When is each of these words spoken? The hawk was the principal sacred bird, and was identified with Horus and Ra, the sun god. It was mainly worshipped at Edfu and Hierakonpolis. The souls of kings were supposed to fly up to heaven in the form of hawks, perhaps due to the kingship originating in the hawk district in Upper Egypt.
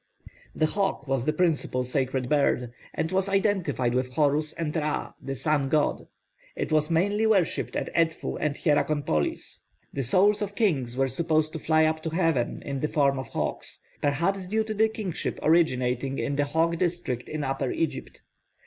The 0.55 0.65
hawk 0.65 1.07
was 1.07 1.25
the 1.25 1.31
principal 1.31 1.83
sacred 1.83 2.27
bird, 2.27 2.71
and 2.95 3.11
was 3.11 3.29
identified 3.29 3.93
with 3.93 4.13
Horus 4.13 4.51
and 4.53 4.75
Ra, 4.75 5.13
the 5.21 5.35
sun 5.35 5.69
god. 5.69 6.07
It 6.55 6.71
was 6.71 6.89
mainly 6.89 7.27
worshipped 7.27 7.75
at 7.75 7.93
Edfu 7.93 8.35
and 8.41 8.55
Hierakonpolis. 8.55 9.59
The 9.93 10.01
souls 10.01 10.41
of 10.41 10.55
kings 10.55 10.97
were 10.97 11.07
supposed 11.07 11.53
to 11.53 11.59
fly 11.59 11.85
up 11.85 12.01
to 12.01 12.09
heaven 12.09 12.63
in 12.63 12.79
the 12.79 12.87
form 12.87 13.19
of 13.19 13.27
hawks, 13.27 13.83
perhaps 14.01 14.47
due 14.47 14.63
to 14.63 14.73
the 14.73 14.89
kingship 14.89 15.37
originating 15.43 16.17
in 16.17 16.35
the 16.35 16.45
hawk 16.45 16.79
district 16.79 17.29
in 17.29 17.43
Upper 17.43 17.69
Egypt. 17.71 18.21